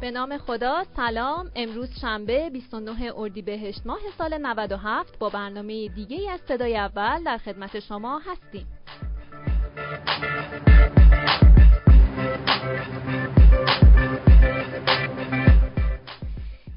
به 0.00 0.10
نام 0.10 0.38
خدا 0.38 0.84
سلام. 0.96 1.50
امروز 1.54 2.00
شنبه 2.00 2.50
29 2.50 3.12
اردیبهشت 3.16 3.86
ماه 3.86 4.00
سال 4.18 4.38
97 4.38 5.18
با 5.18 5.28
برنامه 5.28 5.88
دیگه 5.88 6.32
از 6.32 6.40
صدای 6.48 6.76
اول 6.76 7.24
در 7.24 7.38
خدمت 7.38 7.80
شما 7.80 8.18
هستیم. 8.18 8.66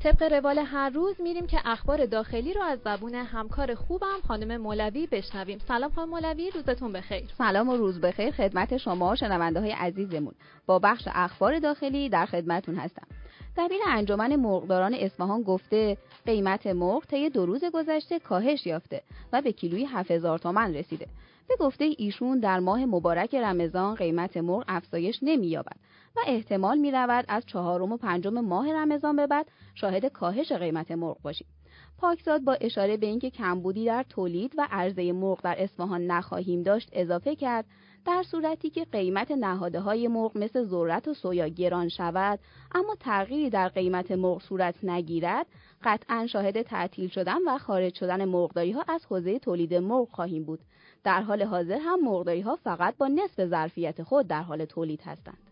طبق 0.03 0.23
روال 0.23 0.59
هر 0.59 0.89
روز 0.89 1.21
میریم 1.21 1.47
که 1.47 1.59
اخبار 1.65 2.05
داخلی 2.05 2.53
رو 2.53 2.61
از 2.61 2.79
زبون 2.79 3.15
همکار 3.15 3.75
خوبم 3.75 4.17
خانم 4.27 4.61
مولوی 4.61 5.07
بشنویم. 5.07 5.59
سلام 5.67 5.91
خانم 5.91 6.09
مولوی 6.09 6.51
روزتون 6.51 6.91
بخیر. 6.91 7.23
سلام 7.37 7.69
و 7.69 7.77
روز 7.77 8.01
بخیر 8.01 8.31
خدمت 8.31 8.77
شما 8.77 9.15
شنونده 9.15 9.59
های 9.59 9.71
عزیزمون. 9.71 10.33
با 10.65 10.79
بخش 10.79 11.07
اخبار 11.13 11.59
داخلی 11.59 12.09
در 12.09 12.25
خدمتون 12.25 12.75
هستم. 12.75 13.07
دبیر 13.57 13.79
انجمن 13.87 14.35
مرغداران 14.35 14.93
اصفهان 14.93 15.41
گفته 15.41 15.97
قیمت 16.25 16.67
مرغ 16.67 17.05
طی 17.05 17.29
دو 17.29 17.45
روز 17.45 17.63
گذشته 17.73 18.19
کاهش 18.19 18.65
یافته 18.65 19.01
و 19.33 19.41
به 19.41 19.51
کیلویی 19.51 19.85
7000 19.85 20.39
تومان 20.39 20.73
رسیده. 20.73 21.07
به 21.47 21.55
گفته 21.59 21.89
ایشون 21.97 22.39
در 22.39 22.59
ماه 22.59 22.85
مبارک 22.85 23.35
رمضان 23.35 23.95
قیمت 23.95 24.37
مرغ 24.37 24.63
افزایش 24.67 25.19
نمییابد. 25.21 25.75
و 26.15 26.19
احتمال 26.27 26.77
می 26.77 26.91
رود 26.91 27.25
از 27.27 27.45
چهارم 27.45 27.91
و 27.91 27.97
پنجم 27.97 28.39
ماه 28.39 28.73
رمضان 28.73 29.15
به 29.15 29.27
بعد 29.27 29.47
شاهد 29.75 30.05
کاهش 30.05 30.51
قیمت 30.51 30.91
مرغ 30.91 31.21
باشیم. 31.21 31.47
پاکزاد 31.97 32.41
با 32.41 32.53
اشاره 32.53 32.97
به 32.97 33.07
اینکه 33.07 33.29
کمبودی 33.29 33.85
در 33.85 34.05
تولید 34.09 34.53
و 34.57 34.67
عرضه 34.71 35.11
مرغ 35.11 35.41
در 35.41 35.55
اصفهان 35.63 36.07
نخواهیم 36.07 36.63
داشت 36.63 36.89
اضافه 36.93 37.35
کرد 37.35 37.65
در 38.05 38.23
صورتی 38.23 38.69
که 38.69 38.85
قیمت 38.85 39.31
نهاده 39.31 39.79
های 39.79 40.07
مرغ 40.07 40.37
مثل 40.37 40.63
ذرت 40.63 41.07
و 41.07 41.13
سویا 41.13 41.47
گران 41.47 41.89
شود 41.89 42.39
اما 42.75 42.95
تغییری 42.99 43.49
در 43.49 43.67
قیمت 43.67 44.11
مرغ 44.11 44.41
صورت 44.41 44.75
نگیرد 44.83 45.45
قطعا 45.83 46.27
شاهد 46.27 46.61
تعطیل 46.61 47.09
شدن 47.09 47.37
و 47.47 47.57
خارج 47.57 47.95
شدن 47.95 48.25
مرغداری 48.25 48.71
ها 48.71 48.83
از 48.87 49.05
حوزه 49.05 49.39
تولید 49.39 49.73
مرغ 49.73 50.07
خواهیم 50.11 50.43
بود 50.43 50.59
در 51.03 51.21
حال 51.21 51.43
حاضر 51.43 51.77
هم 51.81 52.05
مرغداری 52.05 52.41
ها 52.41 52.55
فقط 52.55 52.97
با 52.97 53.07
نصف 53.07 53.45
ظرفیت 53.45 54.03
خود 54.03 54.27
در 54.27 54.41
حال 54.41 54.65
تولید 54.65 55.01
هستند 55.01 55.50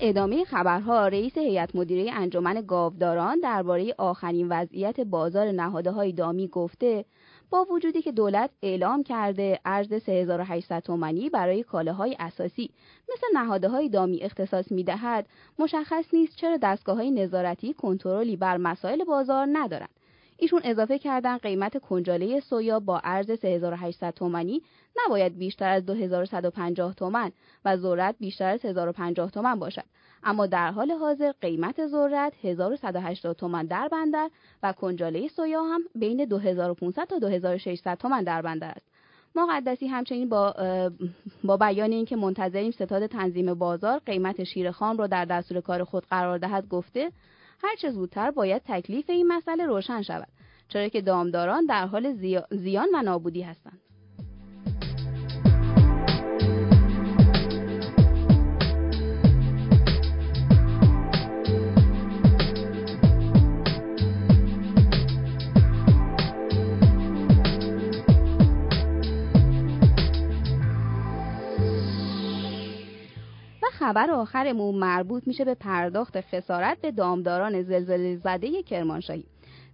ادامه 0.00 0.44
خبرها 0.44 1.08
رئیس 1.08 1.38
هیئت 1.38 1.76
مدیره 1.76 2.12
انجمن 2.12 2.62
گاوداران 2.66 3.40
درباره 3.40 3.94
آخرین 3.98 4.48
وضعیت 4.48 5.00
بازار 5.00 5.52
نهاده 5.52 5.90
های 5.90 6.12
دامی 6.12 6.48
گفته 6.48 7.04
با 7.50 7.66
وجودی 7.70 8.02
که 8.02 8.12
دولت 8.12 8.50
اعلام 8.62 9.02
کرده 9.02 9.60
ارز 9.64 9.94
3800 9.94 10.80
تومانی 10.80 11.30
برای 11.30 11.62
کالاهای 11.62 12.16
اساسی 12.18 12.70
مثل 13.12 13.26
نهاده 13.34 13.68
های 13.68 13.88
دامی 13.88 14.22
اختصاص 14.22 14.72
می 14.72 14.84
دهد 14.84 15.26
مشخص 15.58 16.04
نیست 16.12 16.36
چرا 16.36 16.56
دستگاه 16.56 16.96
های 16.96 17.10
نظارتی 17.10 17.74
کنترلی 17.74 18.36
بر 18.36 18.56
مسائل 18.56 19.04
بازار 19.04 19.48
ندارند. 19.52 19.95
ایشون 20.36 20.60
اضافه 20.64 20.98
کردن 20.98 21.38
قیمت 21.38 21.78
کنجاله 21.78 22.40
سویا 22.40 22.80
با 22.80 23.00
ارز 23.04 23.30
3800 23.30 24.14
تومانی 24.14 24.62
نباید 25.04 25.38
بیشتر 25.38 25.68
از 25.68 25.86
2150 25.86 26.94
تومن 26.94 27.32
و 27.64 27.76
ذرت 27.76 28.14
بیشتر 28.20 28.48
از 28.48 28.64
1050 28.64 29.30
تومن 29.30 29.58
باشد. 29.58 29.84
اما 30.22 30.46
در 30.46 30.70
حال 30.70 30.90
حاضر 30.90 31.32
قیمت 31.40 31.86
ذرت 31.86 32.32
1180 32.44 33.36
تومن 33.36 33.66
در 33.66 33.88
بندر 33.88 34.30
و 34.62 34.72
کنجاله 34.72 35.28
سویا 35.28 35.62
هم 35.62 35.82
بین 35.94 36.24
2500 36.24 37.04
تا 37.04 37.18
2600 37.18 37.98
تومن 37.98 38.24
در 38.24 38.42
بندر 38.42 38.70
است. 38.70 38.86
مقدسی 39.34 39.86
همچنین 39.86 40.28
با 40.28 40.54
با 41.44 41.56
بیان 41.56 41.92
اینکه 41.92 42.16
منتظریم 42.16 42.70
ستاد 42.70 43.06
تنظیم 43.06 43.54
بازار 43.54 43.98
قیمت 44.06 44.44
شیر 44.44 44.70
خام 44.70 44.96
را 44.96 45.06
در 45.06 45.24
دستور 45.24 45.60
کار 45.60 45.84
خود 45.84 46.06
قرار 46.10 46.38
دهد 46.38 46.68
گفته 46.68 47.12
هرچه 47.62 47.90
زودتر 47.90 48.30
باید 48.30 48.62
تکلیف 48.64 49.10
این 49.10 49.26
مسئله 49.26 49.66
روشن 49.66 50.02
شود 50.02 50.28
چرا 50.68 50.88
که 50.88 51.00
دامداران 51.00 51.66
در 51.66 51.86
حال 51.86 52.12
زیان 52.50 52.88
و 52.94 53.02
نابودی 53.02 53.42
هستند. 53.42 53.80
خبر 73.96 74.10
آخرمون 74.10 74.74
مربوط 74.74 75.26
میشه 75.26 75.44
به 75.44 75.54
پرداخت 75.54 76.20
خسارت 76.20 76.80
به 76.80 76.90
دامداران 76.90 77.62
زلزله 77.62 78.16
زده 78.16 78.62
کرمانشاهی. 78.62 79.24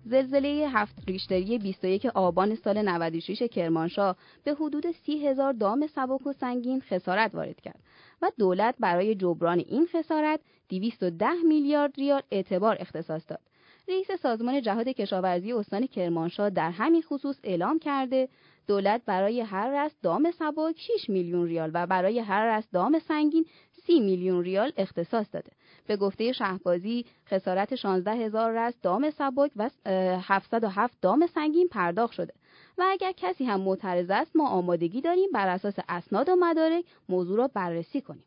زلزله 0.04 0.68
هفت 0.72 0.94
ریشتری 1.06 1.58
21 1.58 2.06
آبان 2.06 2.54
سال 2.54 2.82
96 2.82 3.42
کرمانشاه 3.42 4.16
به 4.44 4.54
حدود 4.54 4.90
30 4.90 5.28
هزار 5.28 5.52
دام 5.52 5.86
سبک 5.86 6.26
و 6.26 6.32
سنگین 6.32 6.80
خسارت 6.80 7.34
وارد 7.34 7.60
کرد 7.60 7.80
و 8.22 8.30
دولت 8.38 8.74
برای 8.80 9.14
جبران 9.14 9.58
این 9.58 9.86
خسارت 9.86 10.40
210 10.68 11.26
میلیارد 11.48 11.92
ریال 11.96 12.22
اعتبار 12.30 12.76
اختصاص 12.80 13.22
داد. 13.28 13.40
رئیس 13.88 14.12
سازمان 14.22 14.62
جهاد 14.62 14.88
کشاورزی 14.88 15.52
استان 15.52 15.86
کرمانشاه 15.86 16.50
در 16.50 16.70
همین 16.70 17.02
خصوص 17.02 17.40
اعلام 17.44 17.78
کرده 17.78 18.28
دولت 18.66 19.02
برای 19.06 19.40
هر 19.40 19.84
رست 19.84 20.02
دام 20.02 20.30
سبک 20.30 20.76
6 20.76 21.10
میلیون 21.10 21.46
ریال 21.46 21.70
و 21.74 21.86
برای 21.86 22.18
هر 22.18 22.58
رست 22.58 22.72
دام 22.72 22.98
سنگین 22.98 23.46
30 23.86 24.00
میلیون 24.00 24.44
ریال 24.44 24.72
اختصاص 24.76 25.26
داده. 25.32 25.52
به 25.86 25.96
گفته 25.96 26.32
شهبازی 26.32 27.04
خسارت 27.30 27.74
16 27.74 28.10
هزار 28.10 28.52
رست 28.58 28.82
دام 28.82 29.10
سبک 29.10 29.50
و 29.56 29.70
707 29.86 30.98
دام 31.00 31.26
سنگین 31.26 31.68
پرداخت 31.68 32.12
شده. 32.12 32.32
و 32.78 32.84
اگر 32.90 33.12
کسی 33.12 33.44
هم 33.44 33.60
معترض 33.60 34.10
است 34.10 34.36
ما 34.36 34.48
آمادگی 34.48 35.00
داریم 35.00 35.28
بر 35.34 35.48
اساس 35.48 35.74
اسناد 35.88 36.28
و 36.28 36.36
مدارک 36.36 36.84
موضوع 37.08 37.38
را 37.38 37.48
بررسی 37.48 38.00
کنیم. 38.00 38.24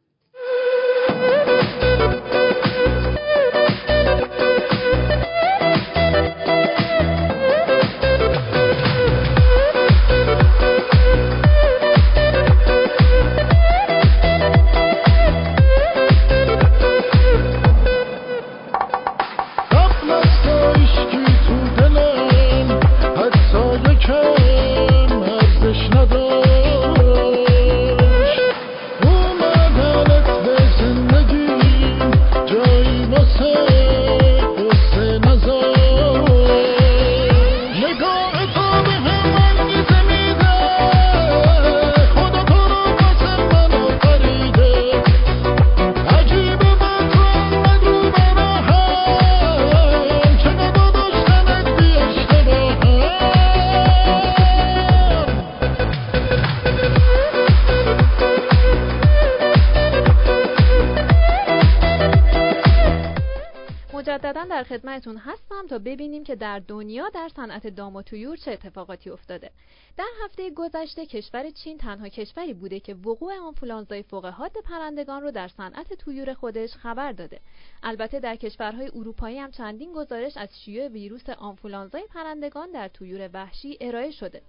مجددا 64.25 64.43
در 64.43 64.63
خدمتتون 64.63 65.17
هستم 65.17 65.67
تا 65.67 65.79
ببینیم 65.79 66.23
که 66.23 66.35
در 66.35 66.59
دنیا 66.59 67.09
در 67.09 67.29
صنعت 67.35 67.67
دام 67.67 67.95
و 67.95 68.01
تویور 68.01 68.35
چه 68.37 68.51
اتفاقاتی 68.51 69.09
افتاده. 69.09 69.51
در 69.97 70.07
هفته 70.23 70.49
گذشته 70.49 71.05
کشور 71.05 71.49
چین 71.49 71.77
تنها 71.77 72.09
کشوری 72.09 72.53
بوده 72.53 72.79
که 72.79 72.93
وقوع 72.93 73.37
آنفولانزای 73.37 74.03
فوق 74.03 74.25
حاد 74.25 74.51
پرندگان 74.63 75.21
رو 75.21 75.31
در 75.31 75.47
صنعت 75.47 75.93
تویور 75.93 76.33
خودش 76.33 76.73
خبر 76.73 77.11
داده. 77.11 77.39
البته 77.83 78.19
در 78.19 78.35
کشورهای 78.35 78.91
اروپایی 78.95 79.37
هم 79.37 79.51
چندین 79.51 79.93
گزارش 79.93 80.37
از 80.37 80.49
شیوع 80.61 80.87
ویروس 80.87 81.29
آنفولانزای 81.29 82.03
پرندگان 82.13 82.71
در 82.71 82.87
تویور 82.87 83.29
وحشی 83.33 83.77
ارائه 83.81 84.11
شده. 84.11 84.41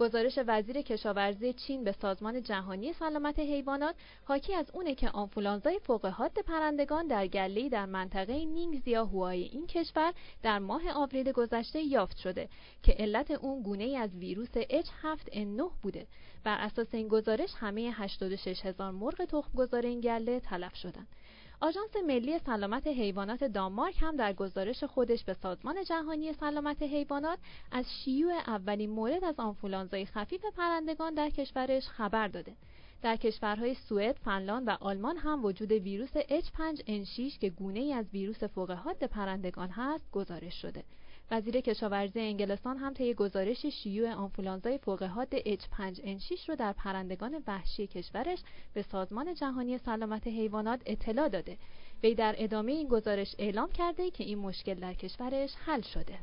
گزارش 0.00 0.38
وزیر 0.46 0.82
کشاورزی 0.82 1.52
چین 1.52 1.84
به 1.84 1.92
سازمان 1.92 2.42
جهانی 2.42 2.92
سلامت 2.92 3.38
حیوانات 3.38 3.94
حاکی 4.24 4.54
از 4.54 4.70
اونه 4.74 4.94
که 4.94 5.10
آنفولانزای 5.10 5.78
فوق 5.78 6.06
حاد 6.06 6.38
پرندگان 6.46 7.06
در 7.06 7.26
گله‌ای 7.26 7.68
در 7.68 7.86
منطقه 7.86 8.44
نینگزیا 8.44 9.04
هوای 9.04 9.42
این 9.42 9.66
کشور 9.66 10.12
در 10.42 10.58
ماه 10.58 10.82
آوریل 10.94 11.32
گذشته 11.32 11.80
یافت 11.80 12.16
شده 12.16 12.48
که 12.82 12.92
علت 12.92 13.30
اون 13.30 13.62
گونه 13.62 13.98
از 13.98 14.16
ویروس 14.16 14.58
H7N9 14.58 15.62
بوده. 15.82 16.06
بر 16.44 16.58
اساس 16.60 16.94
این 16.94 17.08
گزارش 17.08 17.50
همه 17.56 17.90
86 17.94 18.66
هزار 18.66 18.90
مرغ 18.90 19.24
تخمگذار 19.24 19.86
این 19.86 20.00
گله 20.00 20.40
تلف 20.40 20.76
شدند. 20.76 21.08
آژانس 21.62 21.96
ملی 22.06 22.38
سلامت 22.38 22.86
حیوانات 22.86 23.44
دانمارک 23.44 24.02
هم 24.02 24.16
در 24.16 24.32
گزارش 24.32 24.84
خودش 24.84 25.24
به 25.24 25.34
سازمان 25.34 25.84
جهانی 25.84 26.32
سلامت 26.32 26.82
حیوانات 26.82 27.38
از 27.72 27.84
شیوع 27.92 28.32
اولین 28.32 28.90
مورد 28.90 29.24
از 29.24 29.34
آنفولانزای 29.40 30.06
خفیف 30.06 30.44
پرندگان 30.56 31.14
در 31.14 31.30
کشورش 31.30 31.88
خبر 31.88 32.28
داده. 32.28 32.52
در 33.02 33.16
کشورهای 33.16 33.74
سوئد، 33.74 34.16
فنلاند 34.16 34.68
و 34.68 34.70
آلمان 34.70 35.16
هم 35.16 35.44
وجود 35.44 35.72
ویروس 35.72 36.16
H5N6 36.16 37.38
که 37.38 37.50
گونه 37.50 37.80
ای 37.80 37.92
از 37.92 38.06
ویروس 38.12 38.44
فوق 38.44 38.70
حاد 38.70 39.04
پرندگان 39.04 39.68
هست 39.68 40.10
گزارش 40.12 40.62
شده. 40.62 40.84
وزیر 41.30 41.60
کشاورزی 41.60 42.20
انگلستان 42.20 42.76
هم 42.76 42.94
طی 42.94 43.14
گزارش 43.14 43.66
شیوع 43.66 44.12
آنفولانزای 44.12 44.78
فوق 44.78 45.02
حاد 45.02 45.38
H5N6 45.38 46.48
رو 46.48 46.56
در 46.56 46.72
پرندگان 46.72 47.42
وحشی 47.46 47.86
کشورش 47.86 48.38
به 48.74 48.82
سازمان 48.82 49.34
جهانی 49.34 49.78
سلامت 49.78 50.26
حیوانات 50.26 50.80
اطلاع 50.86 51.28
داده. 51.28 51.56
وی 52.02 52.14
در 52.14 52.34
ادامه 52.38 52.72
این 52.72 52.88
گزارش 52.88 53.34
اعلام 53.38 53.72
کرده 53.72 54.10
که 54.10 54.24
این 54.24 54.38
مشکل 54.38 54.74
در 54.74 54.94
کشورش 54.94 55.50
حل 55.66 55.80
شده. 55.80 56.18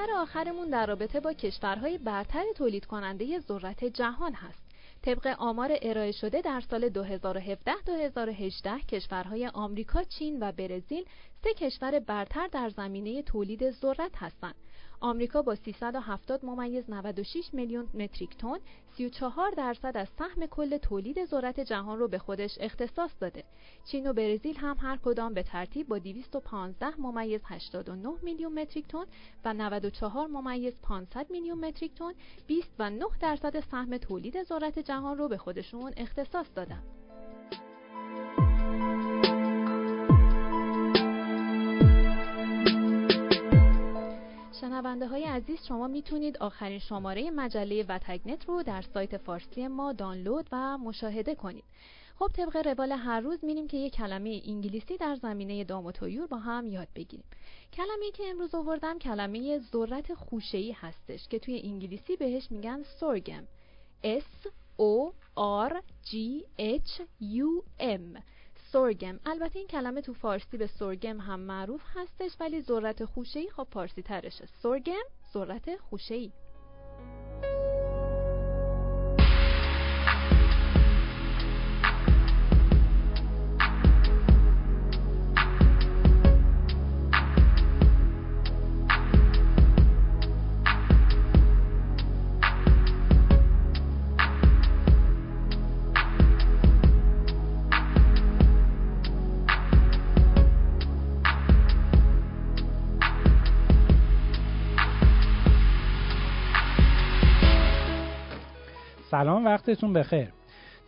خبر 0.00 0.12
آخرمون 0.12 0.70
در 0.70 0.86
رابطه 0.86 1.20
با 1.20 1.32
کشورهای 1.32 1.98
برتر 1.98 2.44
تولید 2.56 2.86
کننده 2.86 3.38
ذرت 3.38 3.84
جهان 3.84 4.32
هست. 4.32 4.62
طبق 5.02 5.26
آمار 5.38 5.78
ارائه 5.82 6.12
شده 6.12 6.40
در 6.40 6.60
سال 6.60 6.88
2017-2018 6.88 8.86
کشورهای 8.86 9.46
آمریکا، 9.46 10.02
چین 10.02 10.38
و 10.42 10.52
برزیل 10.52 11.04
سه 11.44 11.54
کشور 11.54 11.98
برتر 11.98 12.46
در 12.46 12.68
زمینه 12.68 13.22
تولید 13.22 13.70
ذرت 13.70 14.16
هستند. 14.16 14.54
آمریکا 15.00 15.42
با 15.42 15.54
370 15.54 16.44
ممیز 16.44 16.90
96 16.90 17.54
میلیون 17.54 17.88
متریک 17.94 18.36
تن 18.36 18.58
34 18.96 19.50
درصد 19.50 19.96
از 19.96 20.08
سهم 20.18 20.46
کل 20.46 20.76
تولید 20.76 21.24
ذرت 21.24 21.60
جهان 21.60 21.98
رو 21.98 22.08
به 22.08 22.18
خودش 22.18 22.58
اختصاص 22.60 23.10
داده. 23.20 23.44
چین 23.84 24.10
و 24.10 24.12
برزیل 24.12 24.56
هم 24.56 24.76
هر 24.80 24.96
کدام 24.96 25.34
به 25.34 25.42
ترتیب 25.42 25.88
با 25.88 25.98
215 25.98 27.00
ممیز 27.00 27.40
89 27.44 28.08
میلیون 28.22 28.60
متریک 28.60 28.88
تن 28.88 29.04
و 29.44 29.54
94 29.54 30.26
ممیز 30.26 30.80
500 30.82 31.30
میلیون 31.30 31.58
متریک 31.58 31.94
تن 31.94 32.12
20 32.46 32.70
و 32.78 32.90
9 32.90 33.04
درصد 33.20 33.60
سهم 33.60 33.98
تولید 33.98 34.42
ذرت 34.42 34.78
جهان 34.78 35.18
رو 35.18 35.28
به 35.28 35.36
خودشون 35.36 35.92
اختصاص 35.96 36.46
دادن. 36.54 36.99
شنونده 44.60 45.06
های 45.06 45.24
عزیز 45.24 45.58
شما 45.68 45.88
می‌تونید 45.88 46.38
آخرین 46.38 46.78
شماره 46.78 47.30
مجله 47.30 47.84
وتگنت 47.88 48.48
رو 48.48 48.62
در 48.62 48.82
سایت 48.82 49.16
فارسی 49.16 49.68
ما 49.68 49.92
دانلود 49.92 50.48
و 50.52 50.78
مشاهده 50.78 51.34
کنید. 51.34 51.64
خب 52.18 52.26
طبق 52.26 52.66
روال 52.66 52.92
هر 52.92 53.20
روز 53.20 53.44
میریم 53.44 53.68
که 53.68 53.76
یک 53.76 53.92
کلمه 53.92 54.42
انگلیسی 54.44 54.96
در 54.96 55.14
زمینه 55.14 55.64
دام 55.64 55.86
و 55.86 55.92
تویور 55.92 56.26
با 56.26 56.36
هم 56.36 56.66
یاد 56.66 56.88
بگیریم. 56.94 57.24
کلمه 57.72 58.10
که 58.14 58.22
امروز 58.26 58.54
آوردم 58.54 58.98
کلمه 58.98 59.58
ذرت 59.58 60.14
خوشه‌ای 60.14 60.72
هستش 60.72 61.28
که 61.28 61.38
توی 61.38 61.60
انگلیسی 61.64 62.16
بهش 62.16 62.50
میگن 62.50 62.82
سورگم. 62.82 63.44
S 64.04 64.48
O 64.78 65.12
R 65.68 65.72
G 66.04 66.44
H 66.58 67.02
U 67.20 67.64
M 67.80 68.20
سرگم. 68.72 69.20
البته 69.26 69.58
این 69.58 69.68
کلمه 69.68 70.00
تو 70.00 70.12
فارسی 70.12 70.56
به 70.56 70.66
سرگم 70.66 71.20
هم 71.20 71.40
معروف 71.40 71.82
هستش 71.94 72.36
ولی 72.40 72.62
ذرت 72.62 73.04
خوشه‌ای 73.04 73.50
خب 73.50 73.66
فارسی 73.72 74.02
ترشه 74.02 74.46
سرگم 74.46 75.04
ذرت 75.32 75.76
خوشه‌ای. 75.76 76.32
سلام 109.20 109.44
وقتتون 109.44 109.92
بخیر. 109.92 110.28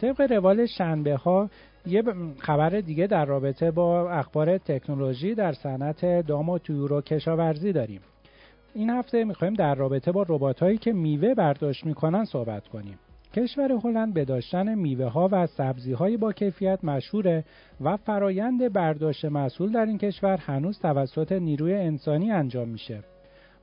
طبق 0.00 0.32
روال 0.32 0.66
شنبه 0.66 1.16
ها 1.16 1.50
یه 1.86 2.02
خبر 2.38 2.70
دیگه 2.70 3.06
در 3.06 3.24
رابطه 3.24 3.70
با 3.70 4.10
اخبار 4.10 4.58
تکنولوژی 4.58 5.34
در 5.34 5.52
صنعت 5.52 6.26
دام 6.26 6.48
و 6.48 6.58
طیور 6.58 6.92
و 6.92 7.00
کشاورزی 7.00 7.72
داریم. 7.72 8.00
این 8.74 8.90
هفته 8.90 9.24
می‌خوایم 9.24 9.54
در 9.54 9.74
رابطه 9.74 10.12
با 10.12 10.24
ربات 10.28 10.62
هایی 10.62 10.78
که 10.78 10.92
میوه 10.92 11.34
برداشت 11.34 11.86
می‌کنن 11.86 12.24
صحبت 12.24 12.68
کنیم. 12.68 12.98
کشور 13.34 13.72
هلند 13.72 14.14
به 14.14 14.24
داشتن 14.24 14.74
میوه 14.74 15.06
ها 15.06 15.28
و 15.32 15.46
سبزی 15.46 15.92
های 15.92 16.16
با 16.16 16.32
کیفیت 16.32 16.84
مشهوره 16.84 17.44
و 17.80 17.96
فرایند 17.96 18.72
برداشت 18.72 19.24
محصول 19.24 19.72
در 19.72 19.86
این 19.86 19.98
کشور 19.98 20.36
هنوز 20.36 20.78
توسط 20.78 21.32
نیروی 21.32 21.74
انسانی 21.74 22.30
انجام 22.30 22.68
میشه. 22.68 23.00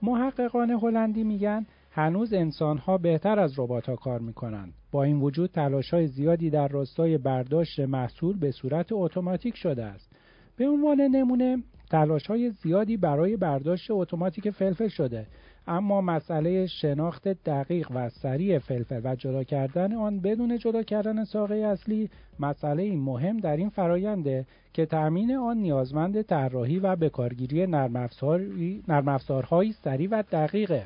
محققان 0.02 0.70
هلندی 0.70 1.24
میگن 1.24 1.66
هنوز 1.92 2.34
انسانها 2.34 2.98
بهتر 2.98 3.40
از 3.40 3.60
ربات 3.60 3.90
ها 3.90 3.96
کار 3.96 4.20
می‌کنند. 4.20 4.74
با 4.92 5.04
این 5.04 5.22
وجود 5.22 5.50
تلاش 5.50 5.90
های 5.90 6.08
زیادی 6.08 6.50
در 6.50 6.68
راستای 6.68 7.18
برداشت 7.18 7.80
محصول 7.80 8.40
به 8.40 8.52
صورت 8.52 8.88
اتوماتیک 8.92 9.56
شده 9.56 9.86
است. 9.86 10.12
به 10.58 10.68
عنوان 10.68 11.02
نمونه 11.02 11.58
تلاش 11.90 12.28
های 12.28 12.50
زیادی 12.50 12.98
برای 12.98 13.38
برداشت 13.38 13.92
اتوماتیک 13.92 14.50
فلفل 14.50 14.88
شده 14.88 15.28
اما 15.68 16.02
مسئله 16.02 16.66
شناخت 16.66 17.28
دقیق 17.28 17.88
و 17.96 18.10
سریع 18.10 18.60
فلفل 18.60 19.02
و 19.04 19.16
جدا 19.16 19.44
کردن 19.44 19.94
آن 19.94 20.20
بدون 20.20 20.58
جدا 20.58 20.84
کردن 20.84 21.24
ساقه 21.24 21.56
اصلی 21.56 22.10
مسئله 22.40 22.96
مهم 22.96 23.38
در 23.38 23.58
این 23.58 23.70
فراینده 23.70 24.46
که 24.74 24.86
تأمین 24.86 25.36
آن 25.36 25.58
نیازمند 25.58 26.22
طراحی 26.22 26.80
و 26.80 26.96
بکارگیری 26.96 27.68
نرم 27.68 29.08
افزارهایی 29.08 29.72
سریع 29.72 30.10
و 30.12 30.24
دقیقه 30.32 30.84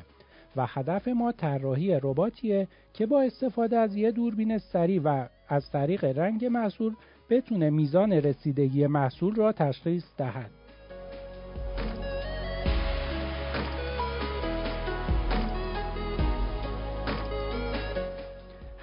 و 0.56 0.66
هدف 0.66 1.08
ما 1.08 1.32
طراحی 1.32 1.98
رباتیه 2.02 2.68
که 2.92 3.06
با 3.06 3.22
استفاده 3.22 3.76
از 3.76 3.96
یه 3.96 4.10
دوربین 4.10 4.58
سریع 4.58 5.00
و 5.04 5.26
از 5.48 5.70
طریق 5.70 6.04
رنگ 6.04 6.44
محصول 6.44 6.94
بتونه 7.30 7.70
میزان 7.70 8.12
رسیدگی 8.12 8.86
محصول 8.86 9.34
را 9.34 9.52
تشخیص 9.52 10.04
دهد. 10.16 10.50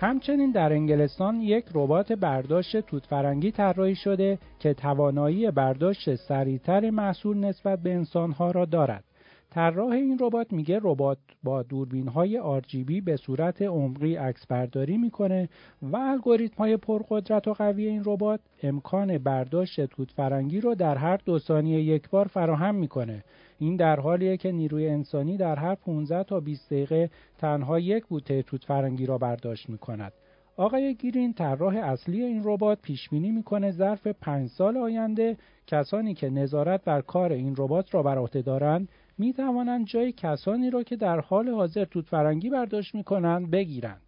همچنین 0.02 0.52
در 0.52 0.74
انگلستان 0.74 1.42
یک 1.42 1.66
ربات 1.74 2.12
برداشت 2.12 2.78
توت 2.78 3.06
فرنگی 3.06 3.52
طراحی 3.52 3.96
شده 3.96 4.40
که 4.60 4.74
توانایی 4.74 5.52
برداشت 5.52 6.16
سریعتر 6.16 6.90
محصول 6.90 7.38
نسبت 7.38 7.80
به 7.80 7.94
انسانها 7.94 8.52
را 8.52 8.66
دارد. 8.66 9.04
طراح 9.52 9.90
این 9.90 10.18
ربات 10.22 10.54
میگه 10.54 10.80
ربات 10.82 11.18
با 11.44 11.64
دوربین 11.64 12.08
های 12.08 12.42
RGB 12.62 13.04
به 13.06 13.16
صورت 13.16 13.62
عمقی 13.62 14.16
عکس 14.16 14.48
برداری 14.48 14.98
می‌کنه 14.98 15.50
و 15.82 15.98
الگوریتم 15.98 16.56
های 16.58 16.78
پرقدرت 16.78 17.48
و 17.48 17.54
قوی 17.54 17.88
این 17.88 18.02
ربات 18.06 18.40
امکان 18.64 19.18
برداشت 19.18 19.86
توت 19.86 20.12
فرنگی 20.12 20.62
رو 20.62 20.76
در 20.76 20.98
هر 20.98 21.18
دو 21.26 21.40
ثانیه 21.40 21.82
یک 21.82 22.10
بار 22.10 22.28
فراهم 22.28 22.76
می‌کنه. 22.76 23.24
این 23.60 23.76
در 23.76 24.00
حالیه 24.00 24.38
که 24.38 24.52
نیروی 24.52 24.88
انسانی 24.88 25.38
در 25.38 25.56
هر 25.56 25.76
15 25.76 26.24
تا 26.24 26.40
20 26.40 26.74
دقیقه 26.74 27.10
تنها 27.38 27.80
یک 27.80 28.06
بوته 28.06 28.42
توت 28.42 28.64
فرنگی 28.64 29.06
را 29.06 29.18
برداشت 29.18 29.70
می‌کند. 29.70 30.14
آقای 30.58 30.96
گیرین 30.96 31.34
طراح 31.34 31.76
اصلی 31.76 32.24
این 32.24 32.42
ربات 32.44 32.82
پیش 32.82 33.10
بینی 33.10 33.32
می‌کنه 33.32 33.72
ظرف 33.72 34.08
5 34.08 34.50
سال 34.50 34.78
آینده. 34.78 35.38
کسانی 35.68 36.14
که 36.14 36.30
نظارت 36.30 36.84
بر 36.84 37.02
کار 37.02 37.32
این 37.32 37.56
ربات 37.58 37.96
را 37.96 38.04
بر 38.04 38.18
عهده 38.18 38.42
دارند 38.42 38.90
می 39.18 39.34
توانند 39.34 39.86
جای 39.86 40.12
کسانی 40.12 40.70
را 40.70 40.84
که 40.84 40.96
در 40.96 41.20
حال 41.20 41.50
حاضر 41.50 41.86
توت 41.86 42.06
فرنگی 42.06 42.50
برداشت 42.50 42.96
می 42.96 43.04
کنند 43.04 43.52
بگیرند. 43.52 44.02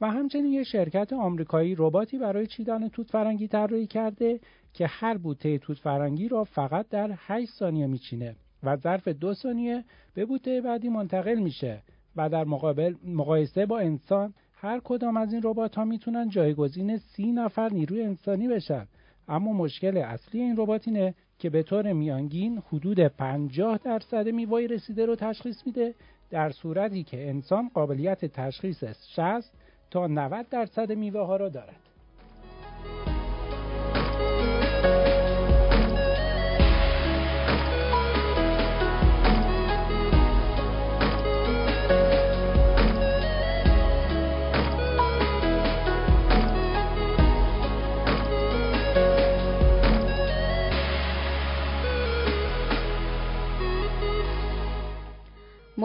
و 0.00 0.10
همچنین 0.10 0.52
یه 0.52 0.64
شرکت 0.64 1.12
آمریکایی 1.12 1.74
رباتی 1.78 2.18
برای 2.18 2.46
چیدن 2.46 2.88
توت 2.88 3.10
فرنگی 3.10 3.48
طراحی 3.48 3.86
کرده 3.86 4.40
که 4.72 4.86
هر 4.86 5.18
بوته 5.18 5.58
توت 5.58 5.78
فرنگی 5.78 6.28
را 6.28 6.44
فقط 6.44 6.88
در 6.88 7.10
8 7.16 7.50
ثانیه 7.50 7.86
میچینه 7.86 8.36
و 8.62 8.76
ظرف 8.76 9.08
دو 9.08 9.34
ثانیه 9.34 9.84
به 10.14 10.24
بوته 10.24 10.60
بعدی 10.60 10.88
منتقل 10.88 11.34
میشه 11.34 11.82
و 12.16 12.28
در 12.28 12.44
مقابل 12.44 12.94
مقایسه 13.04 13.66
با 13.66 13.78
انسان 13.78 14.34
هر 14.54 14.80
کدام 14.84 15.16
از 15.16 15.32
این 15.32 15.42
ربات 15.44 15.74
ها 15.74 15.84
می‌تونن 15.84 16.28
جایگزین 16.28 16.96
سی 16.96 17.32
نفر 17.32 17.68
نیروی 17.68 18.02
انسانی 18.02 18.48
بشن. 18.48 18.86
اما 19.28 19.52
مشکل 19.52 19.96
اصلی 19.96 20.40
این 20.40 20.56
ربات 20.56 20.88
اینه 20.88 21.14
که 21.44 21.50
به 21.50 21.62
طور 21.62 21.92
میانگین 21.92 22.62
حدود 22.68 23.00
50 23.00 23.78
درصد 23.78 24.28
میوای 24.28 24.68
رسیده 24.68 25.06
رو 25.06 25.16
تشخیص 25.16 25.66
میده 25.66 25.94
در 26.30 26.50
صورتی 26.50 27.02
که 27.02 27.28
انسان 27.28 27.70
قابلیت 27.74 28.24
تشخیص 28.24 28.84
60 28.84 29.52
تا 29.90 30.06
90 30.06 30.48
درصد 30.48 30.92
میوه 30.92 31.20
ها 31.20 31.36
را 31.36 31.48
دارد. 31.48 31.93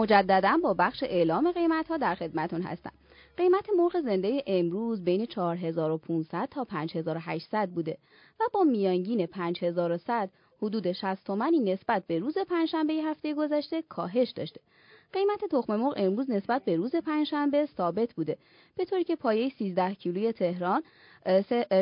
مجددا 0.00 0.58
با 0.62 0.74
بخش 0.74 1.02
اعلام 1.02 1.52
قیمت 1.52 1.88
ها 1.88 1.96
در 1.96 2.14
خدمتون 2.14 2.62
هستم. 2.62 2.92
قیمت 3.36 3.66
مرغ 3.78 4.00
زنده 4.00 4.42
امروز 4.46 5.04
بین 5.04 5.26
4500 5.26 6.48
تا 6.50 6.64
5800 6.64 7.68
بوده 7.68 7.98
و 8.40 8.44
با 8.52 8.64
میانگین 8.64 9.26
5100 9.26 10.30
حدود 10.62 10.92
60 10.92 11.24
تومانی 11.24 11.58
نسبت 11.58 12.06
به 12.06 12.18
روز 12.18 12.38
پنجشنبه 12.38 12.92
هفته 12.92 13.34
گذشته 13.34 13.82
کاهش 13.82 14.30
داشته. 14.30 14.60
قیمت 15.12 15.44
تخم 15.50 15.76
مرغ 15.76 15.94
امروز 15.96 16.30
نسبت 16.30 16.64
به 16.64 16.76
روز 16.76 16.96
پنجشنبه 16.96 17.66
ثابت 17.66 18.14
بوده 18.14 18.36
به 18.76 18.84
طوری 18.84 19.04
که 19.04 19.16
پایه 19.16 19.48
13 19.48 19.94
کیلوی 19.94 20.32
تهران 20.32 20.82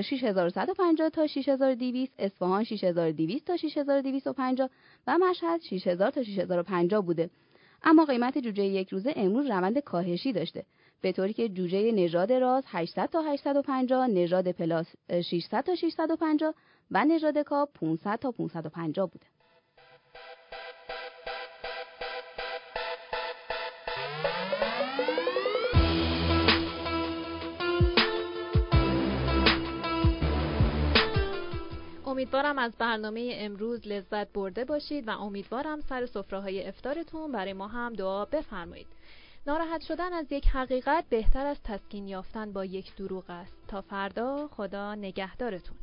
6150 0.02 1.08
تا 1.08 1.26
6200 1.26 2.12
اصفهان 2.18 2.64
6200 2.64 3.46
تا 3.46 3.56
6250 3.56 4.70
و 5.06 5.18
مشهد 5.18 5.60
6000 5.60 6.10
تا 6.10 6.22
6050 6.22 7.02
بوده 7.02 7.30
اما 7.82 8.04
قیمت 8.04 8.38
جوجه 8.38 8.64
یک 8.64 8.88
روزه 8.88 9.12
امروز 9.16 9.46
روند 9.46 9.78
کاهشی 9.78 10.32
داشته. 10.32 10.64
به 11.00 11.12
طوری 11.12 11.32
که 11.32 11.48
جوجه 11.48 11.92
نژاد 11.92 12.32
راز 12.32 12.64
800 12.66 13.06
تا 13.06 13.22
850 13.22 14.06
نژاد 14.06 14.52
پلاس 14.52 14.86
600 15.24 15.60
تا 15.60 15.74
650 15.74 16.54
و 16.90 17.04
نژاد 17.04 17.38
کاپ 17.38 17.72
500 17.72 18.16
تا 18.16 18.32
550 18.32 19.10
بوده. 19.10 19.26
امیدوارم 32.08 32.58
از 32.58 32.72
برنامه 32.78 33.30
امروز 33.34 33.86
لذت 33.86 34.32
برده 34.32 34.64
باشید 34.64 35.08
و 35.08 35.10
امیدوارم 35.10 35.80
سر 35.80 36.06
سفره 36.06 36.40
های 36.40 36.68
افتارتون 36.68 37.32
برای 37.32 37.52
ما 37.52 37.68
هم 37.68 37.92
دعا 37.92 38.24
بفرمایید. 38.24 38.86
ناراحت 39.46 39.80
شدن 39.80 40.12
از 40.12 40.32
یک 40.32 40.46
حقیقت 40.46 41.04
بهتر 41.08 41.46
از 41.46 41.62
تسکین 41.64 42.08
یافتن 42.08 42.52
با 42.52 42.64
یک 42.64 42.96
دروغ 42.96 43.24
است. 43.28 43.56
تا 43.68 43.80
فردا 43.80 44.48
خدا 44.48 44.94
نگهدارتون. 44.94 45.76